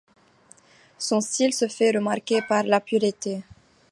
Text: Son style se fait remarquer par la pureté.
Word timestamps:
Son 0.97 1.21
style 1.21 1.53
se 1.53 1.67
fait 1.67 1.91
remarquer 1.95 2.41
par 2.41 2.63
la 2.63 2.79
pureté. 2.81 3.43